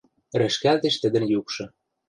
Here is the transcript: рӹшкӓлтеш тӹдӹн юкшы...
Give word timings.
рӹшкӓлтеш 0.39 0.95
тӹдӹн 1.01 1.23
юкшы... 1.39 1.65